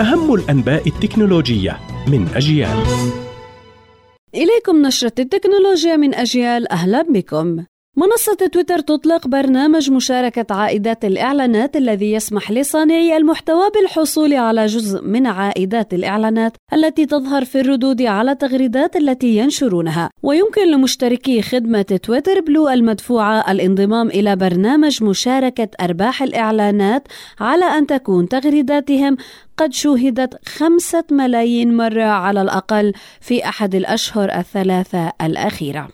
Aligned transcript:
أهم 0.00 0.34
الأنباء 0.34 0.88
التكنولوجية 0.88 1.80
من 2.08 2.28
أجيال. 2.34 2.76
إليكم 4.34 4.86
نشرة 4.86 5.12
التكنولوجيا 5.18 5.96
من 5.96 6.14
أجيال 6.14 6.72
أهلا 6.72 7.02
بكم. 7.02 7.64
منصة 7.98 8.46
تويتر 8.52 8.78
تطلق 8.78 9.26
برنامج 9.26 9.90
مشاركة 9.90 10.54
عائدات 10.54 11.04
الإعلانات 11.04 11.76
الذي 11.76 12.12
يسمح 12.12 12.50
لصانعي 12.50 13.16
المحتوى 13.16 13.70
بالحصول 13.74 14.34
على 14.34 14.66
جزء 14.66 15.02
من 15.02 15.26
عائدات 15.26 15.94
الإعلانات 15.94 16.56
التي 16.72 17.06
تظهر 17.06 17.44
في 17.44 17.60
الردود 17.60 18.02
على 18.02 18.30
التغريدات 18.32 18.96
التي 18.96 19.36
ينشرونها، 19.36 20.10
ويمكن 20.22 20.70
لمشتركي 20.70 21.42
خدمة 21.42 21.82
تويتر 21.82 22.40
بلو 22.40 22.68
المدفوعة 22.68 23.50
الانضمام 23.52 24.08
إلى 24.08 24.36
برنامج 24.36 25.02
مشاركة 25.02 25.68
أرباح 25.80 26.22
الإعلانات 26.22 27.08
على 27.40 27.64
أن 27.64 27.86
تكون 27.86 28.28
تغريداتهم 28.28 29.16
قد 29.56 29.72
شوهدت 29.72 30.48
خمسة 30.48 31.04
ملايين 31.10 31.76
مرة 31.76 32.04
على 32.04 32.42
الأقل 32.42 32.92
في 33.20 33.44
أحد 33.44 33.74
الأشهر 33.74 34.38
الثلاثة 34.38 35.12
الأخيرة. 35.22 35.88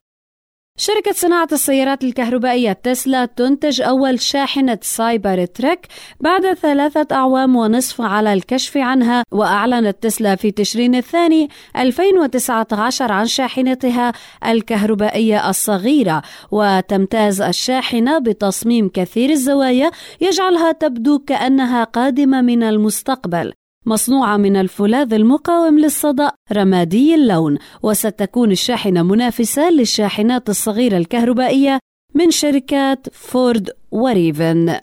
شركة 0.77 1.12
صناعة 1.12 1.49
السيارات 1.53 2.05
الكهربائية 2.05 2.73
تسلا 2.73 3.25
تنتج 3.25 3.80
أول 3.80 4.21
شاحنة 4.21 4.79
سايبر 4.83 5.45
تريك 5.45 5.87
بعد 6.21 6.55
ثلاثة 6.55 7.17
أعوام 7.17 7.57
ونصف 7.57 8.01
على 8.01 8.33
الكشف 8.33 8.77
عنها 8.77 9.25
وأعلنت 9.33 10.03
تسلا 10.03 10.37
في 10.37 10.51
تشرين 10.51 10.95
الثاني 10.95 11.49
2019 11.77 13.13
عن 13.13 13.27
شاحنتها 13.27 14.13
الكهربائية 14.47 15.51
الصغيرة. 15.51 16.23
وتمتاز 16.51 17.41
الشاحنة 17.41 18.19
بتصميم 18.19 18.89
كثير 18.89 19.30
الزوايا 19.30 19.91
يجعلها 20.21 20.73
تبدو 20.73 21.19
كأنها 21.19 21.85
قادمة 21.85 22.41
من 22.41 22.63
المستقبل. 22.63 23.52
مصنوعة 23.87 24.37
من 24.37 24.57
الفولاذ 24.57 25.15
المقاوم 25.15 25.79
للصدأ 25.79 26.33
رمادي 26.53 27.15
اللون. 27.15 27.59
وستكون 27.83 28.51
الشاحنة 28.51 29.02
منافسة 29.02 29.71
للشاحنات 29.71 30.49
الصغيرة 30.49 30.97
الكهربائية 30.97 31.79
من 32.15 32.30
شركات 32.30 33.07
فورد 33.13 33.71
وريفيان. 33.91 34.80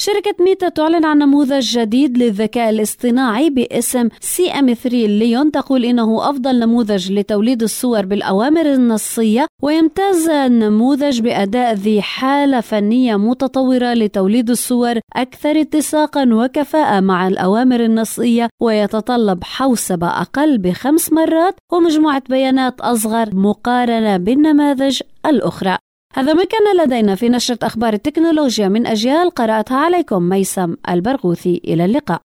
شركة 0.00 0.44
ميتا 0.44 0.68
تعلن 0.68 1.04
عن 1.04 1.18
نموذج 1.18 1.78
جديد 1.78 2.18
للذكاء 2.18 2.70
الاصطناعي 2.70 3.50
باسم 3.50 4.08
CM3leon 4.20 5.50
تقول 5.50 5.84
إنه 5.84 6.30
أفضل 6.30 6.58
نموذج 6.58 7.12
لتوليد 7.12 7.62
الصور 7.62 8.06
بالأوامر 8.06 8.66
النصية 8.66 9.46
ويمتاز 9.62 10.28
النموذج 10.28 11.20
بأداء 11.20 11.74
ذي 11.74 12.02
حالة 12.02 12.60
فنية 12.60 13.16
متطورة 13.16 13.94
لتوليد 13.94 14.50
الصور 14.50 15.00
أكثر 15.16 15.60
اتساقا 15.60 16.28
وكفاءة 16.32 17.00
مع 17.00 17.28
الأوامر 17.28 17.84
النصية 17.84 18.48
ويتطلب 18.62 19.44
حوسبه 19.44 20.08
أقل 20.08 20.58
بخمس 20.58 21.12
مرات 21.12 21.54
ومجموعة 21.72 22.22
بيانات 22.28 22.80
أصغر 22.80 23.34
مقارنة 23.34 24.16
بالنماذج 24.16 25.00
الأخرى. 25.26 25.78
هذا 26.14 26.32
ما 26.32 26.44
كان 26.44 26.84
لدينا 26.84 27.14
في 27.14 27.28
نشرة 27.28 27.58
أخبار 27.62 27.92
التكنولوجيا 27.92 28.68
من 28.68 28.86
أجيال 28.86 29.30
قرأتها 29.30 29.76
عليكم 29.76 30.22
ميسم 30.22 30.76
البرغوثي. 30.88 31.60
إلى 31.64 31.84
اللقاء. 31.84 32.20